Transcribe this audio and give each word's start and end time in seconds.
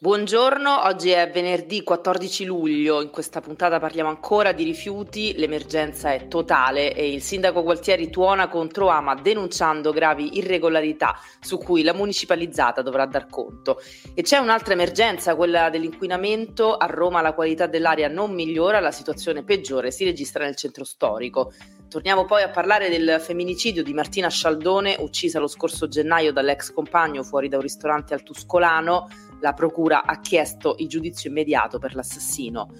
Buongiorno, 0.00 0.84
oggi 0.84 1.10
è 1.10 1.28
venerdì 1.28 1.82
14 1.82 2.44
luglio, 2.44 3.02
in 3.02 3.10
questa 3.10 3.40
puntata 3.40 3.80
parliamo 3.80 4.08
ancora 4.08 4.52
di 4.52 4.62
rifiuti, 4.62 5.34
l'emergenza 5.36 6.12
è 6.12 6.28
totale 6.28 6.94
e 6.94 7.12
il 7.12 7.20
sindaco 7.20 7.64
Gualtieri 7.64 8.08
tuona 8.08 8.46
contro 8.46 8.86
Ama 8.86 9.16
denunciando 9.16 9.90
gravi 9.90 10.38
irregolarità 10.38 11.18
su 11.40 11.58
cui 11.58 11.82
la 11.82 11.94
municipalizzata 11.94 12.80
dovrà 12.80 13.06
dar 13.06 13.26
conto. 13.26 13.80
E 14.14 14.22
c'è 14.22 14.38
un'altra 14.38 14.74
emergenza, 14.74 15.34
quella 15.34 15.68
dell'inquinamento, 15.68 16.76
a 16.76 16.86
Roma 16.86 17.20
la 17.20 17.32
qualità 17.32 17.66
dell'aria 17.66 18.06
non 18.06 18.32
migliora, 18.32 18.78
la 18.78 18.92
situazione 18.92 19.42
peggiore 19.42 19.90
si 19.90 20.04
registra 20.04 20.44
nel 20.44 20.54
centro 20.54 20.84
storico. 20.84 21.52
Torniamo 21.88 22.24
poi 22.24 22.42
a 22.42 22.50
parlare 22.50 22.88
del 22.88 23.18
femminicidio 23.18 23.82
di 23.82 23.94
Martina 23.94 24.28
Scialdone, 24.28 24.94
uccisa 25.00 25.40
lo 25.40 25.48
scorso 25.48 25.88
gennaio 25.88 26.32
dall'ex 26.32 26.72
compagno 26.72 27.24
fuori 27.24 27.48
da 27.48 27.56
un 27.56 27.62
ristorante 27.62 28.14
al 28.14 28.22
Tuscolano 28.22 29.08
la 29.40 29.52
procura 29.52 30.04
ha 30.04 30.20
chiesto 30.20 30.74
il 30.78 30.88
giudizio 30.88 31.30
immediato 31.30 31.78
per 31.78 31.94
l'assassino. 31.94 32.70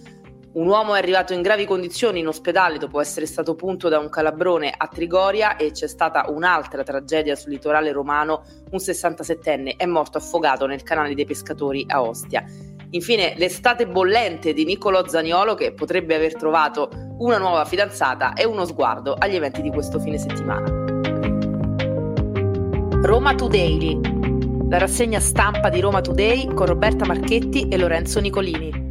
Un 0.50 0.66
uomo 0.66 0.94
è 0.94 0.98
arrivato 0.98 1.34
in 1.34 1.42
gravi 1.42 1.66
condizioni 1.66 2.20
in 2.20 2.26
ospedale 2.26 2.78
dopo 2.78 3.00
essere 3.00 3.26
stato 3.26 3.54
punto 3.54 3.88
da 3.88 3.98
un 3.98 4.08
calabrone 4.08 4.72
a 4.76 4.88
Trigoria 4.88 5.56
e 5.56 5.72
c'è 5.72 5.86
stata 5.86 6.24
un'altra 6.28 6.82
tragedia 6.82 7.36
sul 7.36 7.52
litorale 7.52 7.92
romano. 7.92 8.42
Un 8.70 8.78
67enne 8.78 9.76
è 9.76 9.84
morto 9.84 10.18
affogato 10.18 10.66
nel 10.66 10.82
canale 10.82 11.14
dei 11.14 11.26
pescatori 11.26 11.84
a 11.86 12.02
Ostia. 12.02 12.44
Infine, 12.90 13.34
l'estate 13.36 13.86
bollente 13.86 14.54
di 14.54 14.64
Niccolò 14.64 15.06
Zaniolo 15.06 15.54
che 15.54 15.74
potrebbe 15.74 16.14
aver 16.14 16.34
trovato 16.34 16.88
una 17.18 17.36
nuova 17.36 17.66
fidanzata 17.66 18.32
e 18.32 18.46
uno 18.46 18.64
sguardo 18.64 19.14
agli 19.18 19.36
eventi 19.36 19.60
di 19.60 19.70
questo 19.70 20.00
fine 20.00 20.16
settimana. 20.16 20.86
Roma 23.02 23.34
Today 23.34 24.17
la 24.68 24.76
rassegna 24.76 25.18
stampa 25.18 25.70
di 25.70 25.80
Roma 25.80 26.02
Today 26.02 26.52
con 26.52 26.66
Roberta 26.66 27.06
Marchetti 27.06 27.68
e 27.68 27.78
Lorenzo 27.78 28.20
Nicolini. 28.20 28.86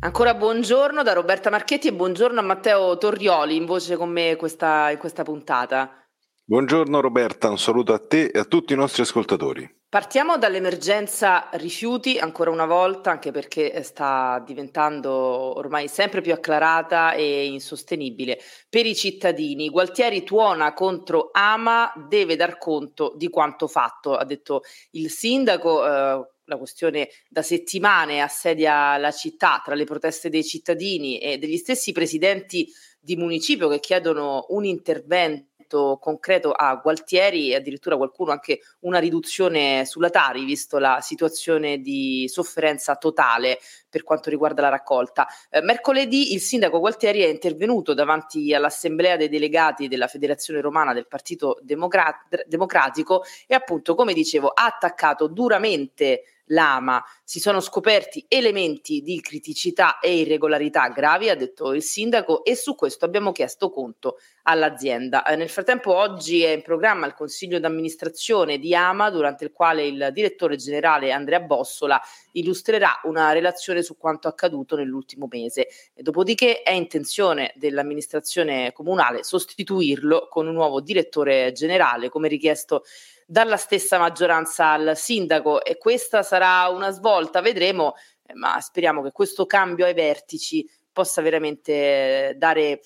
Ancora 0.00 0.34
buongiorno 0.34 1.02
da 1.02 1.12
Roberta 1.12 1.50
Marchetti 1.50 1.88
e 1.88 1.92
buongiorno 1.92 2.38
a 2.38 2.44
Matteo 2.44 2.96
Torrioli 2.96 3.56
in 3.56 3.66
voce 3.66 3.96
con 3.96 4.10
me 4.10 4.36
questa, 4.36 4.92
in 4.92 4.98
questa 4.98 5.24
puntata. 5.24 6.06
Buongiorno 6.44 7.00
Roberta, 7.00 7.50
un 7.50 7.58
saluto 7.58 7.92
a 7.92 7.98
te 7.98 8.26
e 8.26 8.38
a 8.38 8.44
tutti 8.44 8.72
i 8.72 8.76
nostri 8.76 9.02
ascoltatori. 9.02 9.68
Partiamo 9.92 10.38
dall'emergenza 10.38 11.50
rifiuti 11.52 12.16
ancora 12.16 12.48
una 12.48 12.64
volta, 12.64 13.10
anche 13.10 13.30
perché 13.30 13.82
sta 13.82 14.42
diventando 14.42 15.10
ormai 15.10 15.86
sempre 15.86 16.22
più 16.22 16.32
acclarata 16.32 17.12
e 17.12 17.44
insostenibile 17.44 18.38
per 18.70 18.86
i 18.86 18.94
cittadini. 18.94 19.68
Gualtieri 19.68 20.22
tuona 20.22 20.72
contro 20.72 21.28
Ama, 21.30 21.92
deve 22.08 22.36
dar 22.36 22.56
conto 22.56 23.12
di 23.18 23.28
quanto 23.28 23.68
fatto, 23.68 24.16
ha 24.16 24.24
detto 24.24 24.62
il 24.92 25.10
sindaco. 25.10 25.84
Eh, 25.86 26.26
la 26.46 26.56
questione 26.56 27.08
da 27.28 27.42
settimane 27.42 28.20
assedia 28.20 28.96
la 28.96 29.12
città 29.12 29.60
tra 29.64 29.74
le 29.74 29.84
proteste 29.84 30.28
dei 30.28 30.42
cittadini 30.42 31.18
e 31.18 31.38
degli 31.38 31.56
stessi 31.56 31.92
presidenti 31.92 32.66
di 32.98 33.16
municipio 33.16 33.68
che 33.68 33.78
chiedono 33.78 34.46
un 34.48 34.64
intervento 34.64 35.51
aiuto 35.72 35.98
concreto 35.98 36.52
a 36.52 36.76
Gualtieri 36.76 37.50
e 37.50 37.56
addirittura 37.56 37.96
qualcuno 37.96 38.30
anche 38.30 38.60
una 38.80 38.98
riduzione 38.98 39.84
sulla 39.86 40.10
Tari, 40.10 40.44
visto 40.44 40.78
la 40.78 41.00
situazione 41.00 41.78
di 41.78 42.28
sofferenza 42.28 42.96
totale 42.96 43.58
per 43.92 44.04
quanto 44.04 44.30
riguarda 44.30 44.62
la 44.62 44.70
raccolta. 44.70 45.28
Eh, 45.50 45.60
mercoledì 45.60 46.32
il 46.32 46.40
sindaco 46.40 46.80
Gualtieri 46.80 47.20
è 47.20 47.26
intervenuto 47.26 47.92
davanti 47.92 48.54
all'assemblea 48.54 49.18
dei 49.18 49.28
delegati 49.28 49.86
della 49.86 50.06
Federazione 50.06 50.62
Romana 50.62 50.94
del 50.94 51.06
Partito 51.06 51.58
Democrat- 51.60 52.46
Democratico 52.46 53.22
e 53.46 53.54
appunto, 53.54 53.94
come 53.94 54.14
dicevo, 54.14 54.48
ha 54.48 54.64
attaccato 54.64 55.26
duramente 55.26 56.22
l'AMA. 56.46 57.02
Si 57.22 57.40
sono 57.40 57.60
scoperti 57.60 58.24
elementi 58.28 59.00
di 59.00 59.20
criticità 59.20 59.98
e 59.98 60.18
irregolarità 60.18 60.88
gravi, 60.88 61.28
ha 61.28 61.36
detto 61.36 61.72
il 61.72 61.82
sindaco, 61.82 62.44
e 62.44 62.54
su 62.56 62.74
questo 62.74 63.04
abbiamo 63.04 63.32
chiesto 63.32 63.70
conto 63.70 64.18
all'azienda. 64.44 65.24
Eh, 65.24 65.36
nel 65.36 65.48
frattempo 65.48 65.94
oggi 65.94 66.42
è 66.42 66.50
in 66.50 66.62
programma 66.62 67.06
il 67.06 67.14
consiglio 67.14 67.58
d'amministrazione 67.58 68.58
di 68.58 68.74
AMA, 68.74 69.10
durante 69.10 69.44
il 69.44 69.52
quale 69.52 69.86
il 69.86 70.10
direttore 70.12 70.56
generale 70.56 71.12
Andrea 71.12 71.40
Bossola 71.40 72.00
illustrerà 72.32 73.00
una 73.04 73.32
relazione 73.32 73.82
su 73.82 73.96
quanto 73.96 74.28
accaduto 74.28 74.76
nell'ultimo 74.76 75.26
mese. 75.30 75.68
Dopodiché 75.94 76.62
è 76.62 76.72
intenzione 76.72 77.52
dell'amministrazione 77.56 78.72
comunale 78.72 79.22
sostituirlo 79.24 80.28
con 80.28 80.46
un 80.46 80.54
nuovo 80.54 80.80
direttore 80.80 81.52
generale, 81.52 82.08
come 82.08 82.28
richiesto 82.28 82.84
dalla 83.26 83.56
stessa 83.56 83.98
maggioranza 83.98 84.72
al 84.72 84.96
sindaco 84.96 85.64
e 85.64 85.78
questa 85.78 86.22
sarà 86.22 86.68
una 86.68 86.90
svolta, 86.90 87.40
vedremo, 87.40 87.94
eh, 88.26 88.34
ma 88.34 88.60
speriamo 88.60 89.02
che 89.02 89.12
questo 89.12 89.46
cambio 89.46 89.86
ai 89.86 89.94
vertici 89.94 90.68
possa 90.92 91.22
veramente 91.22 92.34
dare, 92.36 92.62
eh, 92.70 92.80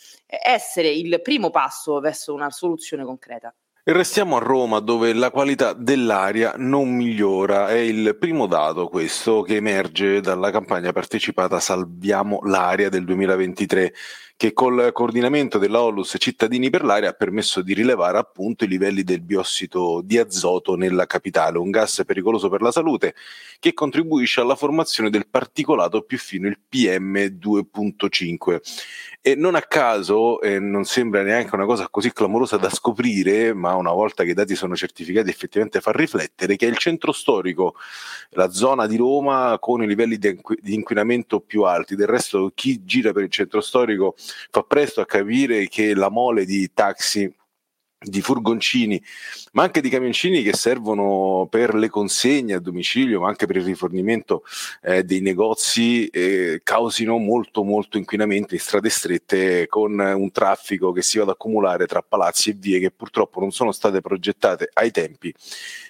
essere 0.44 0.88
il 0.88 1.20
primo 1.20 1.50
passo 1.50 1.98
verso 1.98 2.32
una 2.32 2.50
soluzione 2.50 3.04
concreta. 3.04 3.52
E 3.88 3.92
restiamo 3.92 4.34
a 4.34 4.40
Roma 4.40 4.80
dove 4.80 5.12
la 5.12 5.30
qualità 5.30 5.72
dell'aria 5.72 6.54
non 6.56 6.92
migliora, 6.92 7.68
è 7.68 7.76
il 7.76 8.16
primo 8.18 8.48
dato 8.48 8.88
questo 8.88 9.42
che 9.42 9.54
emerge 9.54 10.20
dalla 10.20 10.50
campagna 10.50 10.90
partecipata 10.90 11.60
Salviamo 11.60 12.40
l'aria 12.42 12.88
del 12.88 13.04
2023 13.04 13.94
che 14.36 14.52
col 14.52 14.90
coordinamento 14.92 15.56
della 15.56 15.80
Olus 15.80 16.16
Cittadini 16.18 16.68
per 16.68 16.84
l'Aria 16.84 17.08
ha 17.08 17.14
permesso 17.14 17.62
di 17.62 17.72
rilevare 17.72 18.18
appunto 18.18 18.64
i 18.64 18.68
livelli 18.68 19.02
del 19.02 19.22
biossido 19.22 20.02
di 20.04 20.18
azoto 20.18 20.76
nella 20.76 21.06
capitale, 21.06 21.56
un 21.56 21.70
gas 21.70 22.02
pericoloso 22.04 22.50
per 22.50 22.60
la 22.60 22.70
salute 22.70 23.14
che 23.58 23.72
contribuisce 23.72 24.42
alla 24.42 24.54
formazione 24.54 25.08
del 25.08 25.26
particolato 25.26 26.02
più 26.02 26.18
fino, 26.18 26.46
il 26.48 26.58
PM2.5. 26.70 28.60
E 29.22 29.34
non 29.34 29.54
a 29.56 29.62
caso, 29.62 30.40
eh, 30.40 30.60
non 30.60 30.84
sembra 30.84 31.22
neanche 31.22 31.54
una 31.54 31.64
cosa 31.64 31.88
così 31.88 32.12
clamorosa 32.12 32.58
da 32.58 32.70
scoprire, 32.70 33.54
ma 33.54 33.74
una 33.74 33.90
volta 33.90 34.22
che 34.22 34.30
i 34.30 34.34
dati 34.34 34.54
sono 34.54 34.76
certificati 34.76 35.30
effettivamente 35.30 35.80
fa 35.80 35.90
riflettere, 35.90 36.54
che 36.54 36.66
è 36.66 36.70
il 36.70 36.76
centro 36.76 37.10
storico, 37.10 37.74
la 38.30 38.50
zona 38.50 38.86
di 38.86 38.96
Roma 38.96 39.56
con 39.58 39.82
i 39.82 39.86
livelli 39.86 40.16
di 40.18 40.74
inquinamento 40.74 41.40
più 41.40 41.62
alti. 41.62 41.96
Del 41.96 42.06
resto 42.06 42.52
chi 42.54 42.84
gira 42.84 43.12
per 43.12 43.24
il 43.24 43.30
centro 43.30 43.60
storico 43.60 44.14
fa 44.50 44.62
presto 44.62 45.00
a 45.00 45.06
capire 45.06 45.68
che 45.68 45.94
la 45.94 46.10
mole 46.10 46.44
di 46.44 46.70
taxi 46.72 47.32
di 47.98 48.20
furgoncini, 48.20 49.02
ma 49.52 49.62
anche 49.62 49.80
di 49.80 49.88
camioncini 49.88 50.42
che 50.42 50.52
servono 50.54 51.46
per 51.50 51.74
le 51.74 51.88
consegne 51.88 52.54
a 52.54 52.60
domicilio, 52.60 53.20
ma 53.20 53.28
anche 53.28 53.46
per 53.46 53.56
il 53.56 53.64
rifornimento 53.64 54.42
eh, 54.82 55.02
dei 55.02 55.20
negozi, 55.20 56.06
eh, 56.08 56.60
causino 56.62 57.16
molto 57.16 57.64
molto 57.64 57.96
inquinamento 57.96 58.52
in 58.52 58.60
strade 58.60 58.90
strette 58.90 59.66
con 59.66 59.98
un 59.98 60.30
traffico 60.30 60.92
che 60.92 61.00
si 61.00 61.16
va 61.16 61.24
ad 61.24 61.30
accumulare 61.30 61.86
tra 61.86 62.02
palazzi 62.02 62.50
e 62.50 62.56
vie 62.58 62.78
che 62.80 62.90
purtroppo 62.90 63.40
non 63.40 63.50
sono 63.50 63.72
state 63.72 64.02
progettate 64.02 64.68
ai 64.74 64.90
tempi 64.90 65.34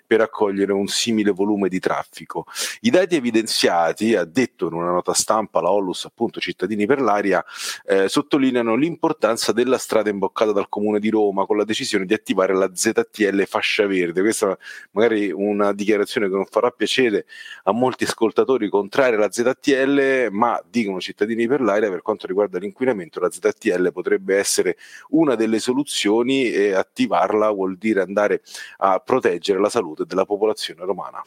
per 0.06 0.20
accogliere 0.20 0.72
un 0.72 0.86
simile 0.86 1.32
volume 1.32 1.68
di 1.68 1.80
traffico. 1.80 2.46
I 2.82 2.90
dati 2.90 3.16
evidenziati, 3.16 4.14
ha 4.14 4.24
detto 4.24 4.68
in 4.68 4.74
una 4.74 4.92
nota 4.92 5.12
stampa 5.12 5.60
la 5.60 5.70
Ollus, 5.70 6.04
appunto 6.04 6.38
Cittadini 6.38 6.86
per 6.86 7.00
l'Aria, 7.00 7.44
eh, 7.84 8.08
sottolineano 8.08 8.76
l'importanza 8.76 9.52
della 9.52 9.78
strada 9.78 10.08
imboccata 10.08 10.52
dal 10.52 10.68
Comune 10.68 11.00
di 11.00 11.10
Roma 11.10 11.44
con 11.44 11.56
la 11.56 11.64
decisione 11.64 11.95
di 12.04 12.14
attivare 12.14 12.54
la 12.54 12.70
ZTL 12.74 13.44
fascia 13.46 13.86
verde. 13.86 14.20
Questa 14.20 14.52
è 14.52 14.56
magari 14.90 15.30
una 15.32 15.72
dichiarazione 15.72 16.28
che 16.28 16.34
non 16.34 16.46
farà 16.46 16.70
piacere 16.70 17.26
a 17.64 17.72
molti 17.72 18.04
ascoltatori 18.04 18.68
contrari 18.68 19.16
alla 19.16 19.30
ZTL, 19.30 20.28
ma 20.30 20.60
dicono 20.68 21.00
Cittadini 21.00 21.46
per 21.46 21.60
l'Aria 21.60 21.88
per 21.88 22.02
quanto 22.02 22.26
riguarda 22.26 22.58
l'inquinamento, 22.58 23.20
la 23.20 23.30
ZTL 23.30 23.92
potrebbe 23.92 24.36
essere 24.36 24.76
una 25.10 25.34
delle 25.34 25.58
soluzioni 25.58 26.50
e 26.50 26.72
attivarla 26.72 27.50
vuol 27.50 27.76
dire 27.76 28.02
andare 28.02 28.42
a 28.78 28.98
proteggere 28.98 29.60
la 29.60 29.70
salute 29.70 30.04
della 30.04 30.24
popolazione 30.24 30.84
romana. 30.84 31.22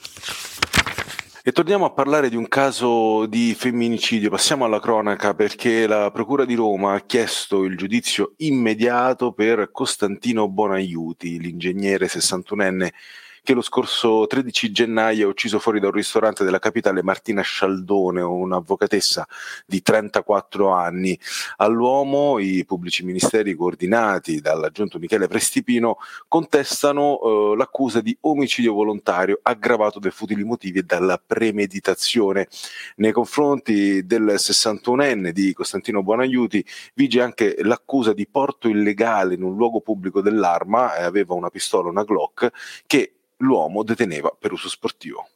E 1.50 1.52
torniamo 1.52 1.86
a 1.86 1.90
parlare 1.90 2.30
di 2.30 2.36
un 2.36 2.48
caso 2.48 3.25
di 3.25 3.56
femminicidio. 3.56 4.30
Passiamo 4.30 4.66
alla 4.66 4.80
cronaca 4.80 5.34
perché 5.34 5.88
la 5.88 6.12
Procura 6.12 6.46
di 6.46 6.54
Roma 6.54 6.94
ha 6.94 7.00
chiesto 7.00 7.63
il 7.63 7.75
giudizio 7.75 8.34
immediato 8.38 9.31
per 9.31 9.72
Costantino 9.72 10.48
Bonaiuti, 10.48 11.40
l'ingegnere 11.40 12.06
61enne 12.06 12.90
che 13.50 13.56
lo 13.56 13.63
scorso 13.63 14.28
13 14.28 14.72
gennaio 14.72 15.25
ha 15.25 15.30
ucciso 15.31 15.57
fuori 15.57 15.80
da 15.80 15.88
un 15.88 15.94
ristorante 15.94 16.44
della 16.44 16.60
capitale 16.60 17.01
Martina 17.01 17.42
Scialdone, 17.42 18.22
un'avvocatessa 18.22 19.28
di 19.66 19.81
34 19.81 20.69
anni. 20.72 21.19
All'uomo 21.56 22.38
i 22.38 22.63
pubblici 22.63 23.04
ministeri 23.04 23.56
coordinati 23.56 24.40
dall'aggiunto 24.40 25.00
Michele 25.00 25.25
Prestipino 25.25 25.98
contestano 26.28 27.19
eh, 27.19 27.56
l'accusa 27.57 28.01
di 28.01 28.16
omicidio 28.22 28.74
volontario 28.74 29.40
aggravato 29.42 29.98
dai 29.98 30.12
futili 30.12 30.44
motivi 30.44 30.78
e 30.78 30.84
dalla 30.84 31.18
premeditazione. 31.18 32.48
Nei 32.98 33.12
confronti 33.12 34.06
del 34.06 34.36
61enne 34.38 35.31
di 35.31 35.54
Costantino 35.54 36.04
Buonaiuti 36.04 36.63
vige 36.94 37.24
anche 37.24 37.56
l'accusa 37.63 38.13
di 38.13 38.28
porto 38.28 38.69
illegale 38.69 39.34
in 39.34 39.42
un 39.42 39.56
luogo 39.56 39.81
pubblico 39.81 40.22
dell'arma, 40.22 40.95
eh, 40.98 41.02
aveva 41.02 41.34
una 41.34 41.50
pistola, 41.50 41.90
una 41.90 42.04
Glock, 42.04 42.52
che 42.86 43.13
l'uomo 43.39 43.83
deteneva 43.83 44.30
per 44.38 44.51
uso 44.51 44.69
sportivo. 44.69 45.27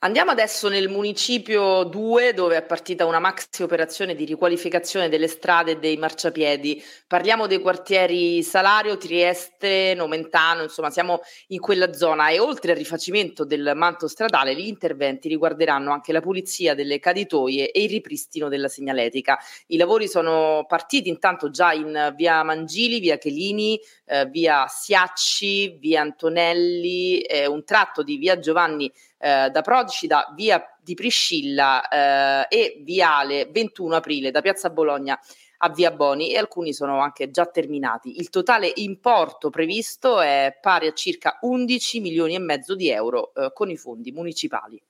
Andiamo 0.00 0.30
adesso 0.30 0.68
nel 0.68 0.88
municipio 0.88 1.82
2 1.82 2.32
dove 2.32 2.56
è 2.56 2.62
partita 2.62 3.04
una 3.04 3.18
maxi 3.18 3.64
operazione 3.64 4.14
di 4.14 4.24
riqualificazione 4.24 5.08
delle 5.08 5.26
strade 5.26 5.72
e 5.72 5.78
dei 5.80 5.96
marciapiedi. 5.96 6.80
Parliamo 7.08 7.48
dei 7.48 7.58
quartieri 7.58 8.40
Salario, 8.44 8.96
Trieste, 8.96 9.94
Nomentano, 9.96 10.62
insomma 10.62 10.90
siamo 10.90 11.22
in 11.48 11.58
quella 11.58 11.92
zona 11.94 12.28
e 12.28 12.38
oltre 12.38 12.70
al 12.70 12.78
rifacimento 12.78 13.44
del 13.44 13.72
manto 13.74 14.06
stradale 14.06 14.54
gli 14.54 14.68
interventi 14.68 15.26
riguarderanno 15.26 15.90
anche 15.90 16.12
la 16.12 16.20
pulizia 16.20 16.76
delle 16.76 17.00
caditoie 17.00 17.72
e 17.72 17.82
il 17.82 17.90
ripristino 17.90 18.48
della 18.48 18.68
segnaletica. 18.68 19.36
I 19.66 19.76
lavori 19.76 20.06
sono 20.06 20.64
partiti 20.68 21.08
intanto 21.08 21.50
già 21.50 21.72
in 21.72 22.14
via 22.14 22.44
Mangili, 22.44 23.00
via 23.00 23.18
Chelini, 23.18 23.80
eh, 24.06 24.26
via 24.26 24.64
Siacci, 24.68 25.76
via 25.80 26.02
Antonelli, 26.02 27.18
eh, 27.22 27.46
un 27.48 27.64
tratto 27.64 28.04
di 28.04 28.16
via 28.16 28.38
Giovanni 28.38 28.88
eh, 29.18 29.50
da 29.50 29.62
Procida, 29.62 30.32
via 30.34 30.64
di 30.80 30.94
Priscilla 30.94 31.86
eh, 31.88 32.46
e 32.48 32.82
viale 32.82 33.48
21 33.50 33.96
aprile 33.96 34.30
da 34.30 34.40
Piazza 34.40 34.70
Bologna 34.70 35.18
a 35.58 35.70
Via 35.70 35.90
Boni 35.90 36.32
e 36.32 36.38
alcuni 36.38 36.72
sono 36.72 37.00
anche 37.00 37.30
già 37.30 37.46
terminati. 37.46 38.18
Il 38.18 38.30
totale 38.30 38.70
importo 38.76 39.50
previsto 39.50 40.20
è 40.20 40.56
pari 40.60 40.86
a 40.86 40.92
circa 40.92 41.38
11 41.40 42.00
milioni 42.00 42.34
e 42.34 42.38
mezzo 42.38 42.74
di 42.74 42.88
euro 42.90 43.34
eh, 43.34 43.50
con 43.52 43.70
i 43.70 43.76
fondi 43.76 44.12
municipali. 44.12 44.80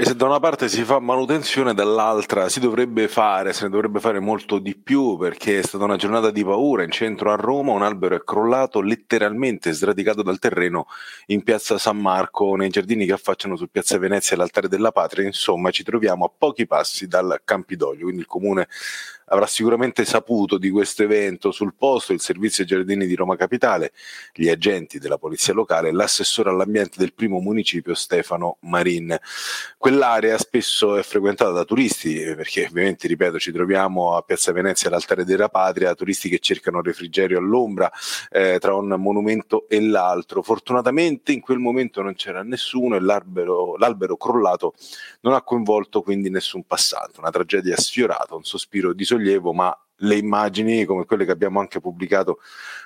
E 0.00 0.06
se 0.06 0.16
da 0.16 0.24
una 0.24 0.40
parte 0.40 0.70
si 0.70 0.82
fa 0.82 0.98
manutenzione, 0.98 1.74
dall'altra 1.74 2.48
si 2.48 2.58
dovrebbe 2.58 3.06
fare, 3.06 3.52
se 3.52 3.64
ne 3.64 3.68
dovrebbe 3.68 4.00
fare 4.00 4.18
molto 4.18 4.58
di 4.58 4.74
più 4.74 5.18
perché 5.18 5.58
è 5.58 5.62
stata 5.62 5.84
una 5.84 5.96
giornata 5.96 6.30
di 6.30 6.42
paura. 6.42 6.82
In 6.82 6.90
centro 6.90 7.30
a 7.30 7.34
Roma 7.34 7.72
un 7.72 7.82
albero 7.82 8.16
è 8.16 8.24
crollato 8.24 8.80
letteralmente 8.80 9.72
sradicato 9.72 10.22
dal 10.22 10.38
terreno 10.38 10.86
in 11.26 11.42
piazza 11.42 11.76
San 11.76 11.98
Marco, 11.98 12.56
nei 12.56 12.70
giardini 12.70 13.04
che 13.04 13.12
affacciano 13.12 13.56
su 13.56 13.68
piazza 13.70 13.98
Venezia 13.98 14.36
e 14.36 14.38
l'altare 14.38 14.68
della 14.68 14.90
patria. 14.90 15.26
Insomma, 15.26 15.70
ci 15.70 15.82
troviamo 15.82 16.24
a 16.24 16.32
pochi 16.34 16.66
passi 16.66 17.06
dal 17.06 17.42
Campidoglio, 17.44 18.04
quindi 18.04 18.22
il 18.22 18.26
comune 18.26 18.68
avrà 19.30 19.46
sicuramente 19.46 20.04
saputo 20.04 20.58
di 20.58 20.70
questo 20.70 21.02
evento 21.02 21.50
sul 21.50 21.74
posto 21.76 22.12
il 22.12 22.20
Servizio 22.20 22.64
Giardini 22.64 23.06
di 23.06 23.14
Roma 23.14 23.36
Capitale, 23.36 23.92
gli 24.32 24.48
agenti 24.48 24.98
della 24.98 25.18
Polizia 25.18 25.54
Locale 25.54 25.88
e 25.88 25.92
l'assessore 25.92 26.50
all'ambiente 26.50 26.98
del 26.98 27.14
primo 27.14 27.38
municipio 27.40 27.94
Stefano 27.94 28.56
Marin. 28.60 29.16
Quell'area 29.90 30.38
spesso 30.38 30.94
è 30.94 31.02
frequentata 31.02 31.50
da 31.50 31.64
turisti, 31.64 32.22
perché 32.36 32.66
ovviamente, 32.66 33.08
ripeto, 33.08 33.40
ci 33.40 33.50
troviamo 33.50 34.14
a 34.14 34.22
Piazza 34.22 34.52
Venezia 34.52 34.88
all'altare 34.88 35.24
della 35.24 35.48
patria, 35.48 35.96
turisti 35.96 36.28
che 36.28 36.38
cercano 36.38 36.80
refrigerio 36.80 37.38
all'ombra 37.38 37.90
eh, 38.30 38.58
tra 38.60 38.72
un 38.76 38.86
monumento 38.86 39.68
e 39.68 39.80
l'altro. 39.80 40.42
Fortunatamente 40.42 41.32
in 41.32 41.40
quel 41.40 41.58
momento 41.58 42.02
non 42.02 42.14
c'era 42.14 42.44
nessuno 42.44 42.94
e 42.94 43.00
l'albero, 43.00 43.76
l'albero 43.78 44.16
crollato 44.16 44.74
non 45.22 45.34
ha 45.34 45.42
coinvolto 45.42 46.02
quindi 46.02 46.30
nessun 46.30 46.62
passante. 46.62 47.18
Una 47.18 47.30
tragedia 47.30 47.76
sfiorata, 47.76 48.36
un 48.36 48.44
sospiro 48.44 48.92
di 48.92 49.02
sollievo, 49.04 49.52
ma 49.52 49.76
le 50.02 50.14
immagini 50.14 50.84
come 50.84 51.04
quelle 51.04 51.24
che 51.24 51.32
abbiamo 51.32 51.58
anche 51.58 51.80
pubblicato 51.80 52.38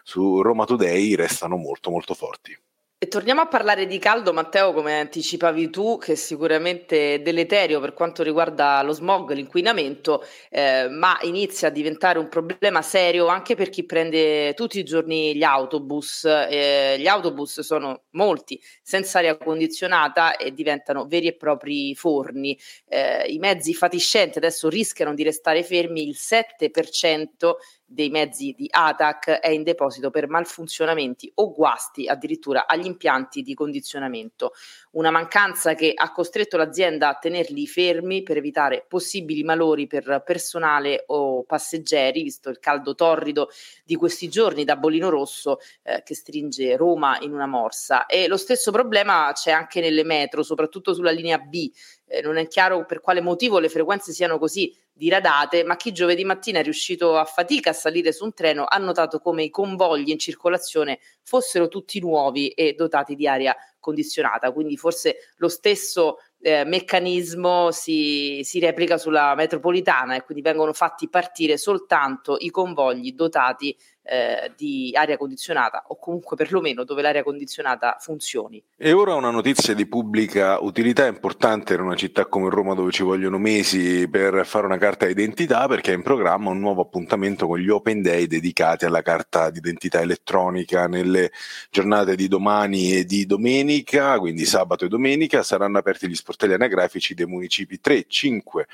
su 0.02 0.40
Roma 0.40 0.64
Today 0.64 1.16
restano 1.16 1.56
molto 1.56 1.90
molto 1.90 2.14
forti. 2.14 2.63
E 3.04 3.08
torniamo 3.08 3.42
a 3.42 3.46
parlare 3.46 3.84
di 3.84 3.98
caldo, 3.98 4.32
Matteo, 4.32 4.72
come 4.72 4.98
anticipavi 5.00 5.68
tu, 5.68 5.98
che 5.98 6.12
è 6.12 6.14
sicuramente 6.14 7.20
deleterio 7.20 7.78
per 7.78 7.92
quanto 7.92 8.22
riguarda 8.22 8.80
lo 8.80 8.92
smog, 8.92 9.32
l'inquinamento, 9.32 10.24
eh, 10.48 10.88
ma 10.88 11.18
inizia 11.20 11.68
a 11.68 11.70
diventare 11.70 12.18
un 12.18 12.30
problema 12.30 12.80
serio 12.80 13.26
anche 13.26 13.56
per 13.56 13.68
chi 13.68 13.84
prende 13.84 14.54
tutti 14.54 14.78
i 14.78 14.84
giorni 14.84 15.36
gli 15.36 15.42
autobus. 15.42 16.24
Eh, 16.24 16.96
gli 16.98 17.06
autobus 17.06 17.60
sono 17.60 18.04
molti, 18.12 18.58
senza 18.80 19.18
aria 19.18 19.36
condizionata 19.36 20.38
e 20.38 20.54
diventano 20.54 21.04
veri 21.04 21.26
e 21.26 21.36
propri 21.36 21.94
forni. 21.94 22.58
Eh, 22.88 23.26
I 23.26 23.36
mezzi 23.36 23.74
fatiscenti 23.74 24.38
adesso 24.38 24.70
rischiano 24.70 25.12
di 25.12 25.22
restare 25.22 25.62
fermi 25.62 26.08
il 26.08 26.16
7% 26.18 27.56
dei 27.86 28.08
mezzi 28.08 28.54
di 28.56 28.66
ATAC 28.70 29.30
è 29.40 29.48
in 29.48 29.62
deposito 29.62 30.10
per 30.10 30.28
malfunzionamenti 30.28 31.30
o 31.36 31.52
guasti 31.52 32.08
addirittura 32.08 32.66
agli 32.66 32.86
impianti 32.86 33.42
di 33.42 33.54
condizionamento. 33.54 34.52
Una 34.92 35.10
mancanza 35.10 35.74
che 35.74 35.92
ha 35.94 36.10
costretto 36.12 36.56
l'azienda 36.56 37.08
a 37.08 37.18
tenerli 37.18 37.66
fermi 37.66 38.22
per 38.22 38.38
evitare 38.38 38.84
possibili 38.88 39.42
malori 39.42 39.86
per 39.86 40.22
personale 40.24 41.04
o 41.08 41.44
passeggeri, 41.44 42.22
visto 42.22 42.48
il 42.48 42.58
caldo 42.58 42.94
torrido 42.94 43.50
di 43.84 43.96
questi 43.96 44.28
giorni 44.28 44.64
da 44.64 44.76
Bolino 44.76 45.10
Rosso 45.10 45.58
eh, 45.82 46.02
che 46.04 46.14
stringe 46.14 46.76
Roma 46.76 47.18
in 47.20 47.32
una 47.32 47.46
morsa. 47.46 48.06
E 48.06 48.28
lo 48.28 48.36
stesso 48.36 48.70
problema 48.70 49.30
c'è 49.34 49.50
anche 49.50 49.80
nelle 49.80 50.04
metro, 50.04 50.42
soprattutto 50.42 50.94
sulla 50.94 51.10
linea 51.10 51.38
B. 51.38 51.70
Eh, 52.14 52.22
non 52.22 52.36
è 52.36 52.46
chiaro 52.46 52.84
per 52.84 53.00
quale 53.00 53.20
motivo 53.20 53.58
le 53.58 53.68
frequenze 53.68 54.12
siano 54.12 54.38
così 54.38 54.74
diradate, 54.92 55.64
ma 55.64 55.76
chi 55.76 55.92
giovedì 55.92 56.24
mattina 56.24 56.60
è 56.60 56.62
riuscito 56.62 57.16
a 57.16 57.24
fatica 57.24 57.70
a 57.70 57.72
salire 57.72 58.12
su 58.12 58.24
un 58.24 58.32
treno 58.32 58.64
ha 58.64 58.78
notato 58.78 59.18
come 59.18 59.42
i 59.42 59.50
convogli 59.50 60.10
in 60.10 60.18
circolazione 60.18 61.00
fossero 61.22 61.66
tutti 61.66 61.98
nuovi 61.98 62.50
e 62.50 62.74
dotati 62.74 63.16
di 63.16 63.26
aria 63.26 63.56
condizionata, 63.80 64.52
quindi 64.52 64.76
forse 64.76 65.16
lo 65.36 65.48
stesso 65.48 66.18
eh, 66.40 66.64
meccanismo 66.64 67.70
si, 67.70 68.40
si, 68.42 68.58
replica 68.60 68.96
sulla 68.96 69.34
metropolitana 69.34 70.14
e 70.14 70.22
quindi 70.22 70.42
vengono 70.42 70.72
fatti 70.72 71.08
partire 71.08 71.58
soltanto 71.58 72.36
i 72.38 72.50
convogli 72.50 73.12
dotati 73.12 73.76
eh, 74.04 74.52
di 74.56 74.92
aria 74.94 75.16
condizionata 75.16 75.84
o 75.88 75.96
comunque 75.96 76.36
perlomeno 76.36 76.84
dove 76.84 77.02
l'aria 77.02 77.22
condizionata 77.22 77.96
funzioni. 77.98 78.62
E 78.76 78.92
ora 78.92 79.14
una 79.14 79.30
notizia 79.30 79.74
di 79.74 79.86
pubblica 79.86 80.58
utilità 80.60 81.06
importante 81.06 81.74
in 81.74 81.80
una 81.80 81.96
città 81.96 82.26
come 82.26 82.50
Roma 82.50 82.74
dove 82.74 82.90
ci 82.90 83.02
vogliono 83.02 83.38
mesi 83.38 84.06
per 84.08 84.44
fare 84.44 84.66
una 84.66 84.78
carta 84.78 85.06
d'identità 85.06 85.66
perché 85.66 85.92
è 85.92 85.94
in 85.94 86.02
programma 86.02 86.50
un 86.50 86.60
nuovo 86.60 86.82
appuntamento 86.82 87.46
con 87.46 87.58
gli 87.58 87.70
Open 87.70 88.02
Day 88.02 88.26
dedicati 88.26 88.84
alla 88.84 89.02
carta 89.02 89.50
d'identità 89.50 90.00
elettronica 90.00 90.86
nelle 90.86 91.32
giornate 91.70 92.14
di 92.14 92.28
domani 92.28 92.92
e 92.92 93.04
di 93.04 93.24
domenica, 93.24 94.18
quindi 94.18 94.44
sabato 94.44 94.84
e 94.84 94.88
domenica 94.88 95.42
saranno 95.42 95.78
aperti 95.78 96.08
gli 96.08 96.14
sportelli 96.14 96.52
anagrafici 96.52 97.14
dei 97.14 97.26
municipi 97.26 97.80
3, 97.80 98.04
5, 98.06 98.66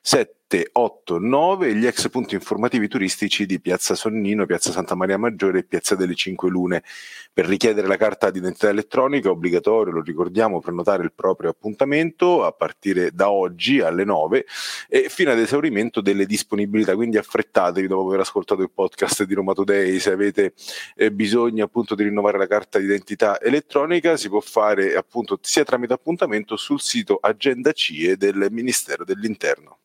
7 0.00 0.37
7, 0.50 0.70
8, 0.72 1.18
9 1.18 1.74
gli 1.74 1.86
ex 1.86 2.08
punti 2.08 2.34
informativi 2.34 2.88
turistici 2.88 3.44
di 3.44 3.60
Piazza 3.60 3.94
Sonnino, 3.94 4.46
Piazza 4.46 4.72
Santa 4.72 4.94
Maria 4.94 5.18
Maggiore 5.18 5.58
e 5.58 5.64
Piazza 5.64 5.94
delle 5.94 6.14
Cinque 6.14 6.48
Lune. 6.48 6.82
Per 7.30 7.44
richiedere 7.44 7.86
la 7.86 7.98
carta 7.98 8.30
d'identità 8.30 8.70
elettronica 8.70 9.28
è 9.28 9.30
obbligatorio, 9.30 9.92
lo 9.92 10.00
ricordiamo, 10.00 10.60
prenotare 10.60 11.02
il 11.02 11.12
proprio 11.12 11.50
appuntamento 11.50 12.46
a 12.46 12.52
partire 12.52 13.10
da 13.12 13.30
oggi 13.30 13.80
alle 13.80 14.04
9 14.04 14.46
e 14.88 15.08
fino 15.10 15.30
ad 15.32 15.38
esaurimento 15.38 16.00
delle 16.00 16.24
disponibilità, 16.24 16.94
quindi 16.94 17.18
affrettatevi 17.18 17.86
dopo 17.86 18.08
aver 18.08 18.20
ascoltato 18.20 18.62
il 18.62 18.70
podcast 18.70 19.24
di 19.24 19.34
Roma 19.34 19.52
Today, 19.52 19.98
se 19.98 20.12
avete 20.12 20.54
eh, 20.96 21.12
bisogno 21.12 21.64
appunto 21.64 21.94
di 21.94 22.04
rinnovare 22.04 22.38
la 22.38 22.46
carta 22.46 22.78
d'identità 22.78 23.38
elettronica 23.38 24.16
si 24.16 24.30
può 24.30 24.40
fare 24.40 24.96
appunto 24.96 25.38
sia 25.42 25.64
tramite 25.64 25.92
appuntamento 25.92 26.56
sul 26.56 26.80
sito 26.80 27.18
Agenda 27.20 27.72
CIE 27.72 28.16
del 28.16 28.46
Ministero 28.50 29.04
dell'Interno. 29.04 29.80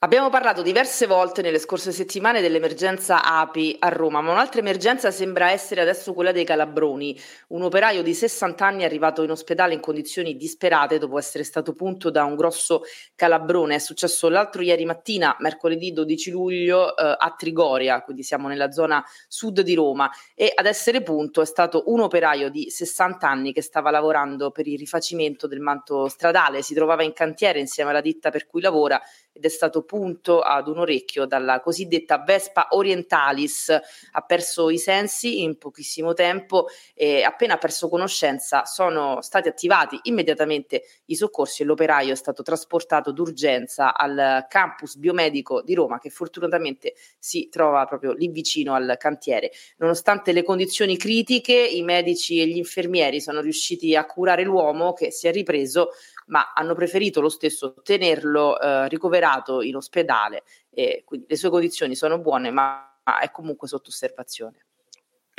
Abbiamo 0.00 0.30
parlato 0.30 0.62
diverse 0.62 1.08
volte 1.08 1.42
nelle 1.42 1.58
scorse 1.58 1.90
settimane 1.90 2.40
dell'emergenza 2.40 3.24
API 3.24 3.78
a 3.80 3.88
Roma, 3.88 4.20
ma 4.20 4.30
un'altra 4.30 4.60
emergenza 4.60 5.10
sembra 5.10 5.50
essere 5.50 5.80
adesso 5.80 6.14
quella 6.14 6.30
dei 6.30 6.44
calabroni. 6.44 7.18
Un 7.48 7.62
operaio 7.62 8.04
di 8.04 8.14
60 8.14 8.64
anni 8.64 8.82
è 8.82 8.84
arrivato 8.84 9.24
in 9.24 9.32
ospedale 9.32 9.74
in 9.74 9.80
condizioni 9.80 10.36
disperate 10.36 10.98
dopo 10.98 11.18
essere 11.18 11.42
stato 11.42 11.72
punto 11.72 12.10
da 12.10 12.22
un 12.22 12.36
grosso 12.36 12.82
calabrone. 13.16 13.74
È 13.74 13.78
successo 13.80 14.28
l'altro 14.28 14.62
ieri 14.62 14.84
mattina, 14.84 15.34
mercoledì 15.40 15.92
12 15.92 16.30
luglio, 16.30 16.96
eh, 16.96 17.16
a 17.18 17.34
Trigoria, 17.36 18.00
quindi 18.02 18.22
siamo 18.22 18.46
nella 18.46 18.70
zona 18.70 19.04
sud 19.26 19.62
di 19.62 19.74
Roma. 19.74 20.08
E 20.36 20.52
ad 20.54 20.66
essere 20.66 21.02
punto 21.02 21.40
è 21.40 21.44
stato 21.44 21.82
un 21.86 21.98
operaio 21.98 22.50
di 22.50 22.70
60 22.70 23.28
anni 23.28 23.52
che 23.52 23.62
stava 23.62 23.90
lavorando 23.90 24.52
per 24.52 24.68
il 24.68 24.78
rifacimento 24.78 25.48
del 25.48 25.58
manto 25.58 26.06
stradale. 26.06 26.62
Si 26.62 26.72
trovava 26.72 27.02
in 27.02 27.12
cantiere 27.12 27.58
insieme 27.58 27.90
alla 27.90 28.00
ditta 28.00 28.30
per 28.30 28.46
cui 28.46 28.60
lavora 28.60 29.02
ed 29.38 29.44
è 29.44 29.48
stato 29.48 29.84
punto 29.84 30.40
ad 30.40 30.66
un 30.66 30.78
orecchio 30.78 31.24
dalla 31.24 31.60
cosiddetta 31.60 32.18
Vespa 32.18 32.68
orientalis. 32.70 33.70
Ha 33.70 34.20
perso 34.22 34.68
i 34.68 34.78
sensi 34.78 35.42
in 35.42 35.56
pochissimo 35.58 36.12
tempo 36.12 36.66
e 36.92 37.22
appena 37.22 37.56
perso 37.56 37.88
conoscenza 37.88 38.64
sono 38.64 39.22
stati 39.22 39.48
attivati 39.48 39.98
immediatamente 40.02 40.82
i 41.06 41.14
soccorsi 41.14 41.62
e 41.62 41.64
l'operaio 41.64 42.12
è 42.12 42.16
stato 42.16 42.42
trasportato 42.42 43.12
d'urgenza 43.12 43.96
al 43.96 44.46
campus 44.48 44.96
biomedico 44.96 45.62
di 45.62 45.74
Roma 45.74 45.98
che 45.98 46.10
fortunatamente 46.10 46.94
si 47.18 47.48
trova 47.48 47.84
proprio 47.86 48.12
lì 48.12 48.28
vicino 48.28 48.74
al 48.74 48.96
cantiere. 48.98 49.52
Nonostante 49.76 50.32
le 50.32 50.42
condizioni 50.42 50.96
critiche, 50.96 51.54
i 51.54 51.82
medici 51.82 52.40
e 52.40 52.46
gli 52.48 52.56
infermieri 52.56 53.20
sono 53.20 53.40
riusciti 53.40 53.94
a 53.94 54.04
curare 54.04 54.42
l'uomo 54.42 54.92
che 54.92 55.12
si 55.12 55.28
è 55.28 55.32
ripreso 55.32 55.90
ma 56.28 56.52
hanno 56.54 56.74
preferito 56.74 57.20
lo 57.20 57.28
stesso 57.28 57.74
tenerlo 57.82 58.58
eh, 58.60 58.88
ricoverato 58.88 59.60
in 59.62 59.76
ospedale 59.76 60.44
e 60.70 61.02
quindi 61.04 61.26
le 61.28 61.36
sue 61.36 61.50
condizioni 61.50 61.94
sono 61.94 62.18
buone, 62.18 62.50
ma 62.50 63.00
è 63.20 63.30
comunque 63.30 63.68
sotto 63.68 63.90
osservazione. 63.90 64.67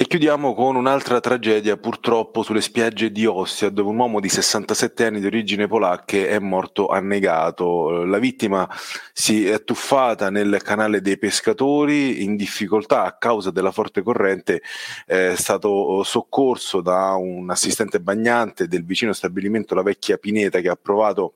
E 0.01 0.07
chiudiamo 0.07 0.53
con 0.53 0.77
un'altra 0.77 1.19
tragedia 1.19 1.75
purtroppo 1.75 2.41
sulle 2.41 2.61
spiagge 2.61 3.11
di 3.11 3.25
Ostia 3.25 3.67
dove 3.67 3.89
un 3.89 3.99
uomo 3.99 4.21
di 4.21 4.29
67 4.29 5.05
anni 5.05 5.19
di 5.19 5.25
origine 5.25 5.67
polacche 5.67 6.29
è 6.29 6.39
morto 6.39 6.87
annegato. 6.87 8.05
La 8.05 8.17
vittima 8.17 8.65
si 9.11 9.45
è 9.45 9.61
tuffata 9.65 10.29
nel 10.29 10.61
canale 10.63 11.01
dei 11.01 11.17
pescatori 11.17 12.23
in 12.23 12.37
difficoltà 12.37 13.03
a 13.03 13.17
causa 13.17 13.51
della 13.51 13.73
forte 13.73 14.01
corrente, 14.01 14.61
è 15.05 15.33
stato 15.35 16.01
soccorso 16.03 16.79
da 16.79 17.15
un 17.15 17.49
assistente 17.49 17.99
bagnante 17.99 18.69
del 18.69 18.85
vicino 18.85 19.11
stabilimento 19.11 19.75
La 19.75 19.83
Vecchia 19.83 20.15
Pineta 20.15 20.61
che 20.61 20.69
ha 20.69 20.79
provato 20.81 21.33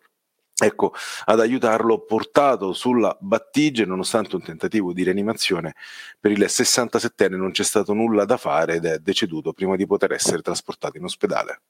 ecco, 0.65 0.93
ad 1.25 1.39
aiutarlo 1.39 1.99
portato 1.99 2.73
sulla 2.73 3.15
battigia 3.19 3.85
nonostante 3.85 4.35
un 4.35 4.43
tentativo 4.43 4.93
di 4.93 5.03
rianimazione 5.03 5.75
per 6.19 6.31
il 6.31 6.39
67enne 6.39 7.35
non 7.35 7.51
c'è 7.51 7.63
stato 7.63 7.93
nulla 7.93 8.25
da 8.25 8.37
fare 8.37 8.75
ed 8.75 8.85
è 8.85 8.99
deceduto 8.99 9.53
prima 9.53 9.75
di 9.75 9.85
poter 9.85 10.13
essere 10.13 10.41
trasportato 10.41 10.97
in 10.97 11.03
ospedale. 11.03 11.61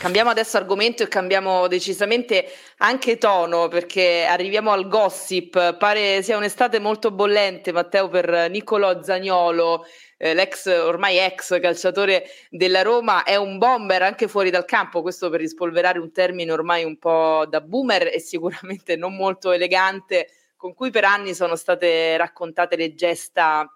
Cambiamo 0.00 0.30
adesso 0.30 0.56
argomento 0.56 1.02
e 1.02 1.08
cambiamo 1.08 1.66
decisamente 1.66 2.46
anche 2.78 3.18
tono 3.18 3.68
perché 3.68 4.24
arriviamo 4.24 4.70
al 4.70 4.88
gossip. 4.88 5.76
Pare 5.76 6.22
sia 6.22 6.38
un'estate 6.38 6.78
molto 6.78 7.10
bollente, 7.10 7.70
Matteo, 7.70 8.08
per 8.08 8.48
Nicolò 8.48 9.02
Zagnolo, 9.02 9.84
eh, 10.16 10.32
l'ex, 10.32 10.64
ormai 10.68 11.18
ex 11.18 11.60
calciatore 11.60 12.24
della 12.48 12.80
Roma, 12.80 13.24
è 13.24 13.36
un 13.36 13.58
bomber 13.58 14.00
anche 14.00 14.26
fuori 14.26 14.48
dal 14.48 14.64
campo, 14.64 15.02
questo 15.02 15.28
per 15.28 15.40
rispolverare 15.40 15.98
un 15.98 16.10
termine 16.12 16.50
ormai 16.50 16.82
un 16.82 16.96
po' 16.96 17.44
da 17.46 17.60
boomer 17.60 18.08
e 18.10 18.20
sicuramente 18.20 18.96
non 18.96 19.14
molto 19.14 19.52
elegante, 19.52 20.28
con 20.56 20.72
cui 20.72 20.88
per 20.88 21.04
anni 21.04 21.34
sono 21.34 21.56
state 21.56 22.16
raccontate 22.16 22.74
le 22.74 22.94
gesta 22.94 23.70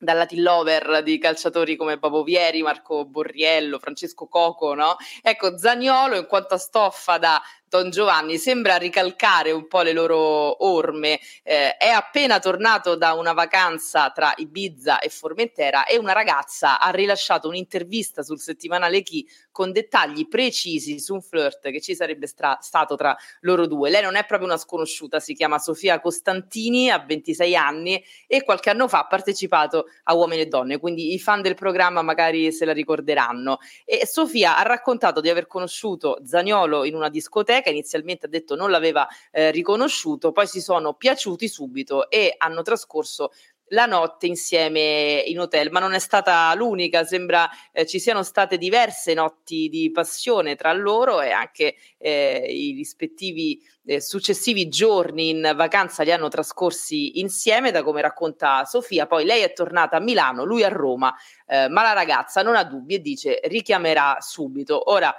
da 0.00 0.14
Latin 0.14 0.42
lover 0.42 1.02
di 1.02 1.18
calciatori 1.18 1.76
come 1.76 1.98
Bobo 1.98 2.22
Vieri, 2.22 2.62
Marco 2.62 3.04
Borriello, 3.04 3.78
Francesco 3.78 4.26
Coco, 4.28 4.72
no? 4.72 4.96
Ecco, 5.22 5.58
Zagnolo 5.58 6.16
in 6.16 6.26
quanto 6.26 6.54
a 6.54 6.58
stoffa 6.58 7.18
da 7.18 7.40
Don 7.68 7.90
Giovanni 7.90 8.38
sembra 8.38 8.76
ricalcare 8.78 9.52
un 9.52 9.68
po' 9.68 9.82
le 9.82 9.92
loro 9.92 10.64
orme. 10.66 11.20
Eh, 11.42 11.76
è 11.76 11.88
appena 11.88 12.40
tornato 12.40 12.96
da 12.96 13.12
una 13.12 13.34
vacanza 13.34 14.10
tra 14.10 14.32
Ibiza 14.36 15.00
e 15.00 15.10
Formentera 15.10 15.84
e 15.84 15.98
una 15.98 16.12
ragazza 16.12 16.80
ha 16.80 16.90
rilasciato 16.90 17.46
un'intervista 17.46 18.22
sul 18.22 18.40
settimanale 18.40 19.02
Chi 19.02 19.28
con 19.60 19.72
dettagli 19.72 20.26
precisi 20.26 20.98
su 20.98 21.12
un 21.12 21.20
flirt 21.20 21.70
che 21.70 21.82
ci 21.82 21.94
sarebbe 21.94 22.26
stra- 22.26 22.56
stato 22.62 22.96
tra 22.96 23.14
loro 23.40 23.66
due. 23.66 23.90
Lei 23.90 24.00
non 24.00 24.16
è 24.16 24.24
proprio 24.24 24.48
una 24.48 24.56
sconosciuta, 24.56 25.20
si 25.20 25.34
chiama 25.34 25.58
Sofia 25.58 26.00
Costantini, 26.00 26.88
ha 26.88 26.98
26 26.98 27.54
anni 27.54 28.02
e 28.26 28.42
qualche 28.42 28.70
anno 28.70 28.88
fa 28.88 29.00
ha 29.00 29.06
partecipato 29.06 29.88
a 30.04 30.14
Uomini 30.14 30.40
e 30.40 30.46
Donne, 30.46 30.78
quindi 30.78 31.12
i 31.12 31.18
fan 31.18 31.42
del 31.42 31.52
programma 31.52 32.00
magari 32.00 32.52
se 32.52 32.64
la 32.64 32.72
ricorderanno. 32.72 33.58
E 33.84 34.06
Sofia 34.06 34.56
ha 34.56 34.62
raccontato 34.62 35.20
di 35.20 35.28
aver 35.28 35.46
conosciuto 35.46 36.22
Zagnolo 36.24 36.86
in 36.86 36.94
una 36.94 37.10
discoteca, 37.10 37.68
inizialmente 37.68 38.24
ha 38.24 38.28
detto 38.30 38.54
non 38.54 38.70
l'aveva 38.70 39.06
eh, 39.30 39.50
riconosciuto, 39.50 40.32
poi 40.32 40.46
si 40.46 40.62
sono 40.62 40.94
piaciuti 40.94 41.46
subito 41.48 42.08
e 42.08 42.34
hanno 42.38 42.62
trascorso 42.62 43.30
la 43.70 43.86
notte 43.86 44.26
insieme 44.26 45.22
in 45.26 45.40
hotel, 45.40 45.70
ma 45.70 45.80
non 45.80 45.94
è 45.94 45.98
stata 45.98 46.52
l'unica, 46.54 47.04
sembra 47.04 47.48
eh, 47.72 47.86
ci 47.86 47.98
siano 47.98 48.22
state 48.22 48.58
diverse 48.58 49.14
notti 49.14 49.68
di 49.68 49.90
passione 49.90 50.56
tra 50.56 50.72
loro 50.72 51.20
e 51.20 51.30
anche 51.30 51.74
eh, 51.98 52.46
i 52.48 52.72
rispettivi 52.72 53.60
eh, 53.84 54.00
successivi 54.00 54.68
giorni 54.68 55.30
in 55.30 55.52
vacanza 55.56 56.02
li 56.02 56.12
hanno 56.12 56.28
trascorsi 56.28 57.18
insieme, 57.20 57.70
da 57.70 57.82
come 57.82 58.00
racconta 58.00 58.64
Sofia. 58.64 59.06
Poi 59.06 59.24
lei 59.24 59.42
è 59.42 59.52
tornata 59.52 59.96
a 59.96 60.00
Milano, 60.00 60.44
lui 60.44 60.62
a 60.62 60.68
Roma, 60.68 61.14
eh, 61.46 61.68
ma 61.68 61.82
la 61.82 61.92
ragazza 61.92 62.42
non 62.42 62.56
ha 62.56 62.64
dubbi 62.64 62.94
e 62.94 63.00
dice 63.00 63.40
richiamerà 63.44 64.18
subito. 64.20 64.90
Ora, 64.90 65.16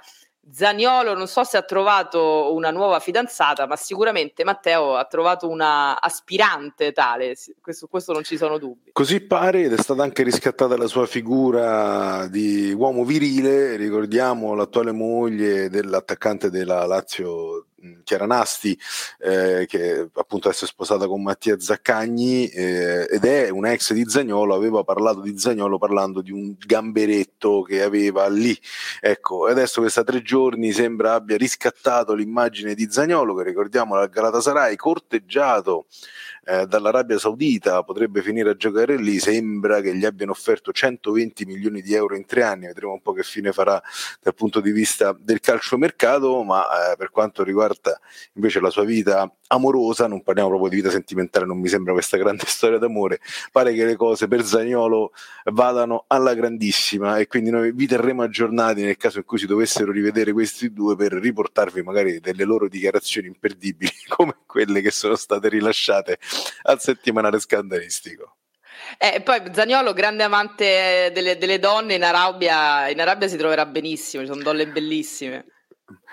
Zaniolo 0.50 1.14
non 1.14 1.28
so 1.28 1.44
se 1.44 1.56
ha 1.56 1.62
trovato 1.62 2.52
una 2.52 2.70
nuova 2.70 2.98
fidanzata, 2.98 3.66
ma 3.66 3.76
sicuramente 3.76 4.44
Matteo 4.44 4.96
ha 4.96 5.04
trovato 5.04 5.48
una 5.48 6.00
aspirante 6.00 6.92
tale, 6.92 7.36
questo, 7.60 7.86
questo 7.86 8.12
non 8.12 8.24
ci 8.24 8.36
sono 8.36 8.58
dubbi. 8.58 8.90
Così 8.92 9.20
pare 9.20 9.62
ed 9.62 9.72
è 9.72 9.78
stata 9.78 10.02
anche 10.02 10.22
riscattata 10.24 10.76
la 10.76 10.88
sua 10.88 11.06
figura 11.06 12.26
di 12.26 12.72
uomo 12.72 13.04
virile, 13.04 13.76
ricordiamo 13.76 14.54
l'attuale 14.54 14.92
moglie 14.92 15.70
dell'attaccante 15.70 16.50
della 16.50 16.84
Lazio 16.86 17.66
Chiara 18.04 18.26
Nasti, 18.26 18.78
eh, 19.20 19.66
che 19.68 20.08
appunto 20.12 20.48
adesso 20.48 20.64
è 20.64 20.68
sposata 20.68 21.06
con 21.06 21.22
Mattia 21.22 21.58
Zaccagni 21.58 22.48
eh, 22.48 23.06
ed 23.10 23.24
è 23.24 23.48
un 23.48 23.66
ex 23.66 23.92
di 23.92 24.04
Zagnolo, 24.06 24.54
aveva 24.54 24.84
parlato 24.84 25.20
di 25.20 25.38
Zagnolo 25.38 25.78
parlando 25.78 26.20
di 26.20 26.30
un 26.30 26.54
gamberetto 26.58 27.62
che 27.62 27.82
aveva 27.82 28.28
lì. 28.28 28.56
Ecco, 29.00 29.46
adesso 29.46 29.80
questa 29.80 30.04
tre 30.04 30.22
giorni 30.22 30.72
sembra 30.72 31.14
abbia 31.14 31.36
riscattato 31.36 32.14
l'immagine 32.14 32.74
di 32.74 32.88
Zagnolo, 32.90 33.34
che 33.34 33.44
ricordiamo 33.44 33.96
al 33.96 34.08
Galatasaray, 34.08 34.76
corteggiato 34.76 35.86
eh, 36.44 36.66
dall'Arabia 36.66 37.18
Saudita, 37.18 37.82
potrebbe 37.82 38.22
finire 38.22 38.50
a 38.50 38.56
giocare 38.56 38.96
lì, 38.96 39.18
sembra 39.18 39.80
che 39.80 39.94
gli 39.94 40.04
abbiano 40.04 40.32
offerto 40.32 40.72
120 40.72 41.44
milioni 41.44 41.82
di 41.82 41.94
euro 41.94 42.16
in 42.16 42.26
tre 42.26 42.42
anni, 42.42 42.66
vedremo 42.66 42.92
un 42.92 43.02
po' 43.02 43.12
che 43.12 43.22
fine 43.22 43.52
farà 43.52 43.80
dal 44.20 44.34
punto 44.34 44.60
di 44.60 44.72
vista 44.72 45.16
del 45.18 45.40
calciomercato, 45.40 46.42
ma 46.42 46.64
eh, 46.64 46.96
per 46.96 47.10
quanto 47.10 47.44
riguarda 47.44 47.98
invece 48.34 48.60
la 48.60 48.70
sua 48.70 48.84
vita 48.84 49.32
amorosa, 49.48 50.06
non 50.06 50.22
parliamo 50.22 50.48
proprio 50.48 50.70
di 50.70 50.76
vita 50.76 50.90
sentimentale, 50.90 51.46
non 51.46 51.60
mi 51.60 51.68
sembra 51.68 51.92
questa 51.92 52.16
grande 52.16 52.44
storia 52.48 52.78
d'amore, 52.78 53.20
pare 53.52 53.72
che 53.74 53.84
le 53.84 53.96
cose 53.96 54.26
per 54.26 54.44
Zagnolo 54.44 55.12
vadano 55.52 56.04
alla 56.08 56.34
grandissima 56.34 57.18
e 57.18 57.26
quindi 57.26 57.50
noi 57.50 57.72
vi 57.72 57.86
terremo 57.86 58.22
aggiornati 58.22 58.82
nel 58.82 58.96
caso 58.96 59.18
in 59.18 59.24
cui 59.24 59.38
si 59.38 59.46
dovessero 59.46 59.92
rivedere 59.92 60.32
questi 60.32 60.72
due 60.72 60.96
per 60.96 61.12
riportarvi 61.12 61.82
magari 61.82 62.20
delle 62.20 62.44
loro 62.44 62.68
dichiarazioni 62.68 63.28
imperdibili 63.28 63.92
come 64.08 64.36
quelle 64.46 64.80
che 64.80 64.90
sono 64.90 65.14
state 65.14 65.48
rilasciate 65.48 66.18
al 66.62 66.80
settimanale 66.80 67.38
scandalistico. 67.38 68.36
Eh, 68.98 69.20
poi 69.22 69.42
Zagnolo, 69.52 69.92
grande 69.92 70.22
amante 70.22 71.10
delle, 71.12 71.38
delle 71.38 71.58
donne, 71.58 71.94
in 71.94 72.04
Arabia, 72.04 72.88
in 72.88 73.00
Arabia 73.00 73.28
si 73.28 73.36
troverà 73.36 73.66
benissimo, 73.66 74.22
ci 74.22 74.28
sono 74.28 74.42
donne 74.42 74.66
bellissime. 74.66 75.46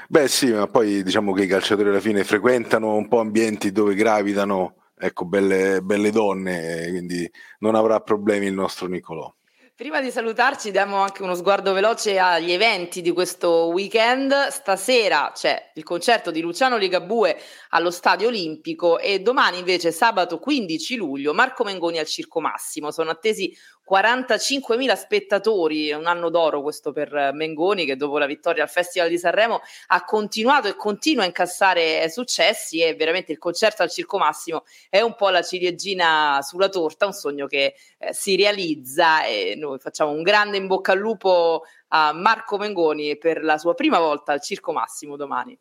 Beh 0.07 0.27
sì, 0.27 0.51
ma 0.51 0.67
poi 0.67 1.03
diciamo 1.03 1.33
che 1.33 1.43
i 1.43 1.47
calciatori 1.47 1.89
alla 1.89 1.99
fine 1.99 2.23
frequentano 2.23 2.95
un 2.95 3.07
po' 3.07 3.19
ambienti 3.19 3.71
dove 3.71 3.95
gravitano 3.95 4.75
ecco, 4.97 5.25
belle, 5.25 5.81
belle 5.81 6.11
donne, 6.11 6.87
quindi 6.89 7.29
non 7.59 7.75
avrà 7.75 8.01
problemi 8.01 8.47
il 8.47 8.53
nostro 8.53 8.87
Nicolò. 8.87 9.33
Prima 9.79 10.01
di 10.01 10.11
salutarci 10.11 10.71
diamo 10.71 10.97
anche 10.97 11.23
uno 11.23 11.35
sguardo 11.35 11.71
veloce 11.71 12.19
agli 12.19 12.51
eventi 12.51 13.01
di 13.01 13.13
questo 13.13 13.67
weekend. 13.67 14.47
Stasera 14.49 15.31
c'è 15.33 15.71
il 15.75 15.83
concerto 15.83 16.31
di 16.31 16.41
Luciano 16.41 16.75
Ligabue 16.75 17.39
allo 17.69 17.89
Stadio 17.89 18.27
Olimpico 18.27 18.99
e 18.99 19.21
domani 19.21 19.57
invece 19.57 19.93
sabato 19.93 20.37
15 20.37 20.97
luglio 20.97 21.33
Marco 21.33 21.63
Mengoni 21.63 21.97
al 21.97 22.07
Circo 22.07 22.41
Massimo. 22.41 22.91
Sono 22.91 23.11
attesi 23.11 23.55
45.000 23.89 24.95
spettatori, 24.95 25.91
un 25.91 26.05
anno 26.05 26.29
d'oro 26.29 26.61
questo 26.61 26.91
per 26.91 27.31
Mengoni 27.33 27.85
che 27.85 27.95
dopo 27.95 28.17
la 28.17 28.25
vittoria 28.25 28.63
al 28.63 28.69
Festival 28.69 29.09
di 29.09 29.17
Sanremo 29.17 29.61
ha 29.87 30.03
continuato 30.03 30.67
e 30.67 30.75
continua 30.75 31.23
a 31.23 31.25
incassare 31.25 32.07
successi 32.09 32.81
e 32.81 32.93
veramente 32.95 33.31
il 33.31 33.37
concerto 33.37 33.81
al 33.81 33.89
Circo 33.89 34.17
Massimo 34.17 34.63
è 34.89 35.01
un 35.01 35.15
po' 35.15 35.29
la 35.29 35.41
ciliegina 35.41 36.39
sulla 36.41 36.69
torta, 36.69 37.05
un 37.05 37.13
sogno 37.13 37.47
che 37.47 37.75
eh, 37.97 38.13
si 38.13 38.35
realizza 38.35 39.23
e 39.23 39.55
noi 39.57 39.79
facciamo 39.79 40.11
un 40.11 40.21
grande 40.21 40.57
in 40.57 40.67
bocca 40.67 40.91
al 40.91 40.99
lupo 40.99 41.63
a 41.89 42.13
Marco 42.13 42.57
Mengoni 42.57 43.17
per 43.17 43.43
la 43.43 43.57
sua 43.57 43.73
prima 43.73 43.99
volta 43.99 44.33
al 44.33 44.41
Circo 44.41 44.71
Massimo 44.71 45.15
domani. 45.15 45.57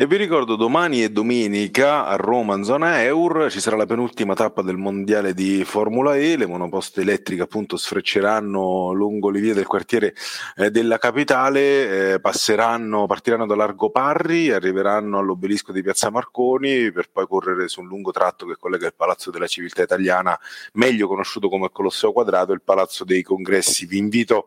E 0.00 0.06
vi 0.06 0.16
ricordo 0.16 0.54
domani 0.54 1.02
e 1.02 1.10
domenica 1.10 2.06
a 2.06 2.14
Roma 2.14 2.54
in 2.54 2.62
zona 2.62 3.02
Eur 3.02 3.50
ci 3.50 3.58
sarà 3.58 3.74
la 3.74 3.84
penultima 3.84 4.34
tappa 4.34 4.62
del 4.62 4.76
mondiale 4.76 5.34
di 5.34 5.64
Formula 5.64 6.14
E, 6.16 6.36
le 6.36 6.46
monoposte 6.46 7.00
elettriche 7.00 7.42
appunto 7.42 7.76
sfrecceranno 7.76 8.92
lungo 8.92 9.28
le 9.28 9.40
vie 9.40 9.54
del 9.54 9.66
quartiere 9.66 10.14
eh, 10.54 10.70
della 10.70 10.98
capitale, 10.98 12.12
eh, 12.12 12.20
passeranno, 12.20 13.06
partiranno 13.06 13.44
da 13.44 13.56
Largo 13.56 13.90
Parri, 13.90 14.52
arriveranno 14.52 15.18
all'obelisco 15.18 15.72
di 15.72 15.82
Piazza 15.82 16.10
Marconi 16.10 16.92
per 16.92 17.10
poi 17.10 17.26
correre 17.26 17.66
su 17.66 17.80
un 17.80 17.88
lungo 17.88 18.12
tratto 18.12 18.46
che 18.46 18.54
collega 18.56 18.86
il 18.86 18.94
Palazzo 18.94 19.32
della 19.32 19.48
Civiltà 19.48 19.82
Italiana, 19.82 20.38
meglio 20.74 21.08
conosciuto 21.08 21.48
come 21.48 21.70
Colosseo 21.72 22.12
Quadrato, 22.12 22.52
il 22.52 22.62
Palazzo 22.62 23.02
dei 23.02 23.24
Congressi. 23.24 23.84
Vi 23.84 23.98
invito 23.98 24.46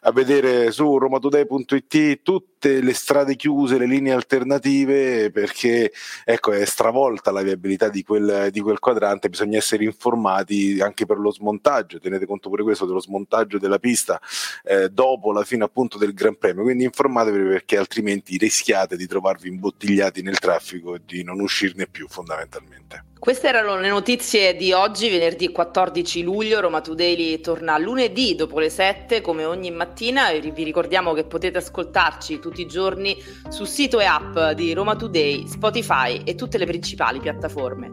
a 0.00 0.10
vedere 0.10 0.72
su 0.72 0.98
romatoday.it 0.98 2.22
tutte 2.22 2.80
le 2.80 2.94
strade 2.94 3.36
chiuse, 3.36 3.78
le 3.78 3.86
linee 3.86 4.12
alternative 4.12 4.86
positive 4.88 5.30
perché 5.30 5.92
ecco, 6.24 6.52
è 6.52 6.64
stravolta 6.64 7.30
la 7.30 7.42
viabilità 7.42 7.88
di 7.88 8.02
quel, 8.02 8.48
di 8.50 8.60
quel 8.60 8.78
quadrante, 8.78 9.28
bisogna 9.28 9.58
essere 9.58 9.84
informati 9.84 10.80
anche 10.80 11.06
per 11.06 11.18
lo 11.18 11.30
smontaggio, 11.30 12.00
tenete 12.00 12.26
conto 12.26 12.48
pure 12.48 12.62
questo 12.62 12.86
dello 12.86 13.00
smontaggio 13.00 13.58
della 13.58 13.78
pista 13.78 14.20
eh, 14.64 14.88
dopo 14.88 15.32
la 15.32 15.44
fine 15.44 15.64
appunto 15.64 15.98
del 15.98 16.14
Gran 16.14 16.36
Premio, 16.36 16.62
quindi 16.62 16.84
informatevi 16.84 17.48
perché 17.48 17.76
altrimenti 17.76 18.36
rischiate 18.36 18.96
di 18.96 19.06
trovarvi 19.06 19.48
imbottigliati 19.48 20.22
nel 20.22 20.38
traffico 20.38 20.94
e 20.94 21.00
di 21.04 21.22
non 21.22 21.40
uscirne 21.40 21.86
più 21.86 22.08
fondamentalmente. 22.08 23.04
Queste 23.18 23.48
erano 23.48 23.80
le 23.80 23.88
notizie 23.88 24.54
di 24.54 24.72
oggi, 24.72 25.10
venerdì 25.10 25.48
14 25.48 26.22
luglio. 26.22 26.60
Roma 26.60 26.80
Today 26.80 27.40
torna 27.40 27.76
lunedì 27.76 28.36
dopo 28.36 28.60
le 28.60 28.70
7 28.70 29.20
come 29.20 29.44
ogni 29.44 29.72
mattina 29.72 30.30
vi 30.30 30.62
ricordiamo 30.62 31.12
che 31.14 31.24
potete 31.24 31.58
ascoltarci 31.58 32.38
tutti 32.38 32.60
i 32.60 32.66
giorni 32.66 33.20
sul 33.48 33.66
sito 33.66 33.98
e 33.98 34.04
app 34.04 34.38
di 34.54 34.72
Roma 34.72 34.94
Today, 34.94 35.48
Spotify 35.48 36.22
e 36.22 36.36
tutte 36.36 36.58
le 36.58 36.66
principali 36.66 37.18
piattaforme. 37.18 37.90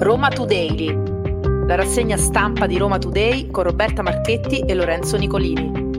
Roma 0.00 0.28
Today, 0.30 0.86
la 1.66 1.76
rassegna 1.76 2.16
stampa 2.16 2.66
di 2.66 2.76
Roma 2.76 2.98
Today 2.98 3.50
con 3.52 3.62
Roberta 3.62 4.02
Marchetti 4.02 4.58
e 4.60 4.74
Lorenzo 4.74 5.16
Nicolini. 5.16 5.91